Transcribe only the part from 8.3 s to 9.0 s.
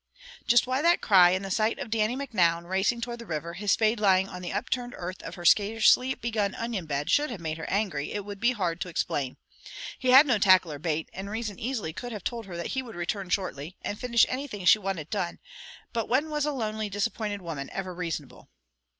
be hard to